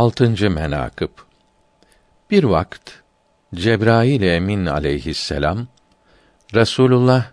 Altıncı 0.00 0.50
menakıb 0.50 1.10
Bir 2.30 2.44
vakt 2.44 2.90
Cebrail 3.54 4.22
emin 4.22 4.66
aleyhisselam 4.66 5.66
Resulullah 6.54 7.24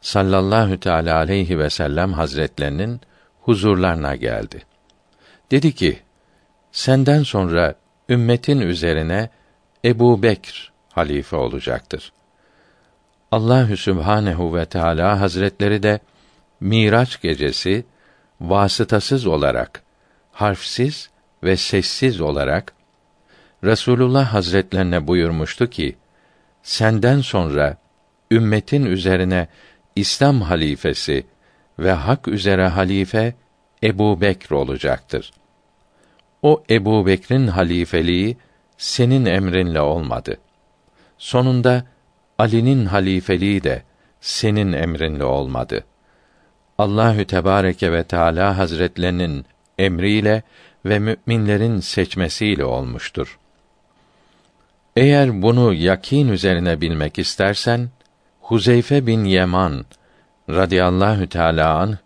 sallallahu 0.00 0.80
teala 0.80 1.16
aleyhi 1.16 1.58
ve 1.58 1.70
sellem 1.70 2.12
hazretlerinin 2.12 3.00
huzurlarına 3.40 4.16
geldi. 4.16 4.62
Dedi 5.50 5.74
ki: 5.74 5.98
Senden 6.72 7.22
sonra 7.22 7.74
ümmetin 8.08 8.60
üzerine 8.60 9.30
Ebu 9.84 10.22
Bekr 10.22 10.72
halife 10.92 11.36
olacaktır. 11.36 12.12
Allahü 13.32 13.76
Sübhanehu 13.76 14.56
ve 14.56 14.66
Teala 14.66 15.20
Hazretleri 15.20 15.82
de 15.82 16.00
Miraç 16.60 17.20
gecesi 17.20 17.86
vasıtasız 18.40 19.26
olarak 19.26 19.82
harfsiz 20.32 21.10
ve 21.42 21.56
sessiz 21.56 22.20
olarak 22.20 22.72
Resulullah 23.64 24.34
Hazretlerine 24.34 25.06
buyurmuştu 25.06 25.70
ki: 25.70 25.96
Senden 26.62 27.20
sonra 27.20 27.76
ümmetin 28.30 28.86
üzerine 28.86 29.48
İslam 29.96 30.40
halifesi 30.40 31.26
ve 31.78 31.92
hak 31.92 32.28
üzere 32.28 32.68
halife 32.68 33.34
Ebu 33.82 34.20
Bekr 34.20 34.52
olacaktır. 34.52 35.32
O 36.42 36.64
Ebu 36.70 37.06
Bekr'in 37.06 37.46
halifeliği 37.46 38.36
senin 38.78 39.26
emrinle 39.26 39.80
olmadı. 39.80 40.38
Sonunda 41.18 41.84
Ali'nin 42.38 42.86
halifeliği 42.86 43.64
de 43.64 43.82
senin 44.20 44.72
emrinle 44.72 45.24
olmadı. 45.24 45.84
Allahü 46.78 47.24
Tebareke 47.24 47.92
ve 47.92 48.04
Teala 48.04 48.58
Hazretlerinin 48.58 49.46
emriyle 49.78 50.42
ve 50.84 50.98
müminlerin 50.98 51.80
seçmesiyle 51.80 52.64
olmuştur. 52.64 53.38
Eğer 54.96 55.42
bunu 55.42 55.74
yakin 55.74 56.28
üzerine 56.28 56.80
bilmek 56.80 57.18
istersen, 57.18 57.88
Huzeyfe 58.40 59.06
bin 59.06 59.24
Yeman 59.24 59.84
radıyallahu 60.50 61.28
teâlâ 61.28 61.78
anh, 61.78 61.96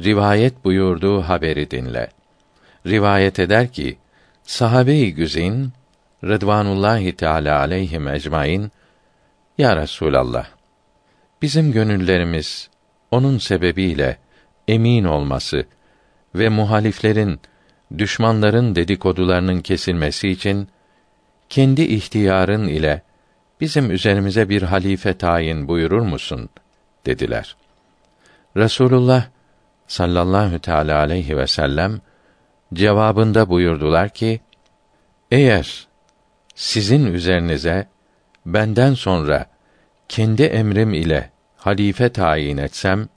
rivayet 0.00 0.64
buyurduğu 0.64 1.22
haberi 1.22 1.70
dinle. 1.70 2.10
Rivayet 2.86 3.38
eder 3.38 3.72
ki, 3.72 3.98
sahabe-i 4.42 5.14
güzin, 5.14 5.72
Rıdvanullahi 6.24 7.16
Teala 7.16 7.58
aleyhim 7.58 8.08
ecmaîn, 8.08 8.70
Ya 9.58 9.72
Resûlallah, 9.72 10.44
bizim 11.42 11.72
gönüllerimiz, 11.72 12.68
onun 13.10 13.38
sebebiyle 13.38 14.16
emin 14.68 15.04
olması 15.04 15.66
ve 16.34 16.48
muhaliflerin, 16.48 17.40
düşmanların 17.98 18.74
dedikodularının 18.74 19.60
kesilmesi 19.60 20.28
için, 20.28 20.68
kendi 21.48 21.82
ihtiyarın 21.82 22.68
ile 22.68 23.02
bizim 23.60 23.90
üzerimize 23.90 24.48
bir 24.48 24.62
halife 24.62 25.18
tayin 25.18 25.68
buyurur 25.68 26.00
musun? 26.00 26.48
dediler. 27.06 27.56
Resulullah 28.56 29.24
sallallahu 29.86 30.58
teala 30.58 30.98
aleyhi 30.98 31.36
ve 31.36 31.46
sellem 31.46 32.00
cevabında 32.74 33.48
buyurdular 33.48 34.08
ki: 34.08 34.40
Eğer 35.30 35.86
sizin 36.54 37.06
üzerinize 37.06 37.88
benden 38.46 38.94
sonra 38.94 39.46
kendi 40.08 40.42
emrim 40.42 40.94
ile 40.94 41.30
halife 41.56 42.08
tayin 42.08 42.56
etsem, 42.56 43.08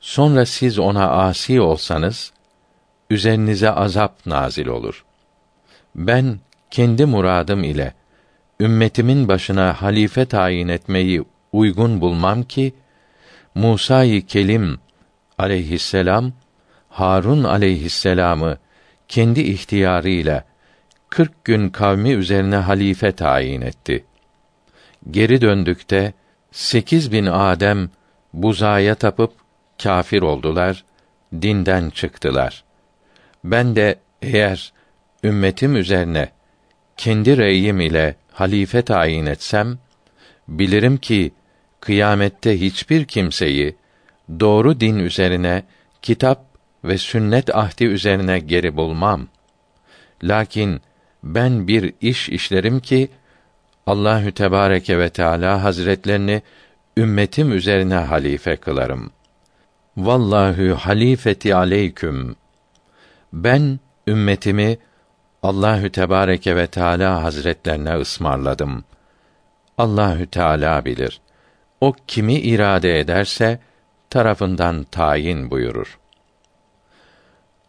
sonra 0.00 0.46
siz 0.46 0.78
ona 0.78 1.10
asi 1.10 1.60
olsanız, 1.60 2.32
üzerinize 3.10 3.70
azap 3.70 4.26
nazil 4.26 4.66
olur. 4.66 5.04
Ben 5.94 6.38
kendi 6.70 7.06
muradım 7.06 7.64
ile 7.64 7.94
ümmetimin 8.60 9.28
başına 9.28 9.82
halife 9.82 10.24
tayin 10.24 10.68
etmeyi 10.68 11.24
uygun 11.52 12.00
bulmam 12.00 12.42
ki 12.42 12.74
Musa'yı 13.54 14.26
Kelim 14.26 14.78
aleyhisselam 15.38 16.32
Harun 16.88 17.44
aleyhisselamı 17.44 18.58
kendi 19.08 19.40
ihtiyarıyla 19.40 20.44
kırk 21.10 21.44
gün 21.44 21.68
kavmi 21.70 22.10
üzerine 22.10 22.56
halife 22.56 23.12
tayin 23.12 23.60
etti. 23.60 24.04
Geri 25.10 25.40
döndükte 25.40 26.12
sekiz 26.52 27.12
bin 27.12 27.26
Adem 27.26 27.90
buzaya 28.32 28.94
tapıp 28.94 29.32
kafir 29.82 30.22
oldular, 30.22 30.84
dinden 31.32 31.90
çıktılar. 31.90 32.67
Ben 33.44 33.76
de 33.76 33.98
eğer 34.22 34.72
ümmetim 35.24 35.76
üzerine 35.76 36.28
kendi 36.96 37.36
reyim 37.36 37.80
ile 37.80 38.14
halife 38.32 38.82
tayin 38.82 39.26
etsem, 39.26 39.78
bilirim 40.48 40.96
ki 40.96 41.32
kıyamette 41.80 42.60
hiçbir 42.60 43.04
kimseyi 43.04 43.76
doğru 44.40 44.80
din 44.80 44.98
üzerine, 44.98 45.62
kitap 46.02 46.44
ve 46.84 46.98
sünnet 46.98 47.56
ahdi 47.56 47.84
üzerine 47.84 48.38
geri 48.38 48.76
bulmam. 48.76 49.26
Lakin 50.22 50.80
ben 51.22 51.68
bir 51.68 51.92
iş 52.00 52.28
işlerim 52.28 52.80
ki 52.80 53.08
Allahü 53.86 54.32
Tebareke 54.32 54.98
ve 54.98 55.08
Teala 55.08 55.62
Hazretlerini 55.62 56.42
ümmetim 56.96 57.52
üzerine 57.52 57.94
halife 57.94 58.56
kılarım. 58.56 59.10
Vallahu 59.96 60.74
halifeti 60.74 61.54
aleyküm. 61.54 62.36
Ben 63.32 63.80
ümmetimi 64.06 64.78
Allahü 65.42 65.92
Tebareke 65.92 66.56
ve 66.56 66.66
Teala 66.66 67.22
Hazretlerine 67.22 67.94
ısmarladım. 67.94 68.84
Allahü 69.78 70.26
Teala 70.26 70.84
bilir. 70.84 71.20
O 71.80 71.92
kimi 72.06 72.34
irade 72.34 73.00
ederse 73.00 73.60
tarafından 74.10 74.84
tayin 74.84 75.50
buyurur. 75.50 75.98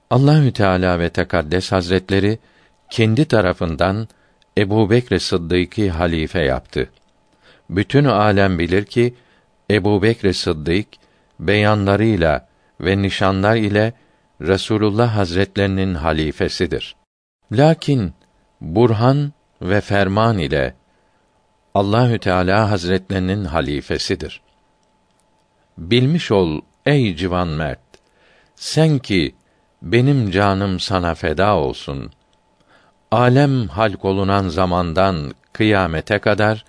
Allahü 0.10 0.54
Teala 0.54 1.00
ve 1.00 1.10
Tekaddes 1.10 1.72
Hazretleri 1.72 2.40
kendi 2.90 3.26
tarafından 3.26 4.08
Ebu 4.58 4.90
Bekr 4.90 5.18
Sıddık'ı 5.18 5.90
halife 5.90 6.42
yaptı. 6.42 6.90
Bütün 7.70 8.06
alem 8.06 8.60
bilir 8.60 8.86
ki 8.86 9.16
Ebu 9.72 10.02
Bekr 10.02 10.34
Sıddık 10.34 10.88
beyanlarıyla 11.40 12.48
ve 12.82 13.02
nişanlar 13.02 13.56
ile 13.56 13.94
Resulullah 14.42 15.16
Hazretlerinin 15.16 15.96
halifesidir. 15.96 16.96
Lakin 17.52 18.14
burhan 18.62 19.34
ve 19.62 19.82
ferman 19.82 20.38
ile 20.38 20.76
Allahü 21.74 22.20
Teala 22.20 22.72
Hazretlerinin 22.72 23.46
halifesidir. 23.46 24.42
Bilmiş 25.78 26.32
ol 26.32 26.62
ey 26.86 27.16
civan 27.16 27.48
mert, 27.48 27.80
sen 28.56 29.00
ki 29.00 29.36
benim 29.82 30.32
canım 30.32 30.80
sana 30.80 31.16
feda 31.16 31.56
olsun. 31.56 32.12
Alem 33.12 33.68
halk 33.68 34.06
olunan 34.06 34.48
zamandan 34.48 35.34
kıyamete 35.54 36.20
kadar 36.20 36.66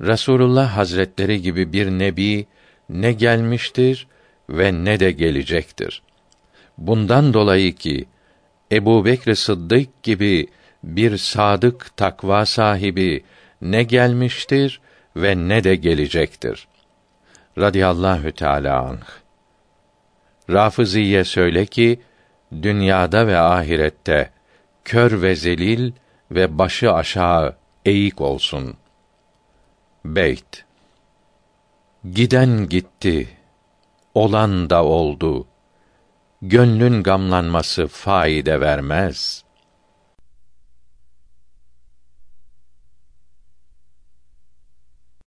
Resulullah 0.00 0.76
Hazretleri 0.76 1.42
gibi 1.42 1.72
bir 1.72 1.90
nebi 1.90 2.46
ne 2.88 3.12
gelmiştir 3.12 4.06
ve 4.50 4.84
ne 4.84 5.00
de 5.00 5.12
gelecektir. 5.12 6.02
Bundan 6.78 7.34
dolayı 7.34 7.74
ki 7.74 8.04
Ebu 8.72 9.04
Bekr 9.04 9.34
Sıddık 9.34 10.02
gibi 10.02 10.46
bir 10.84 11.16
sadık 11.16 11.96
takva 11.96 12.46
sahibi 12.46 13.24
ne 13.62 13.82
gelmiştir 13.82 14.80
ve 15.16 15.36
ne 15.36 15.64
de 15.64 15.74
gelecektir. 15.74 16.68
Radiyallahu 17.58 18.32
Teala 18.32 18.82
anh. 18.82 19.06
Rafıziye 20.50 21.24
söyle 21.24 21.66
ki 21.66 22.00
dünyada 22.62 23.26
ve 23.26 23.38
ahirette 23.38 24.30
kör 24.84 25.22
ve 25.22 25.36
zelil 25.36 25.92
ve 26.30 26.58
başı 26.58 26.92
aşağı 26.92 27.56
eğik 27.84 28.20
olsun. 28.20 28.76
Beyt 30.04 30.64
Giden 32.12 32.68
gitti, 32.68 33.28
olan 34.14 34.70
da 34.70 34.84
oldu. 34.84 35.46
Gönlün 36.42 37.02
gamlanması 37.02 37.86
faide 37.86 38.60
vermez.'' 38.60 39.47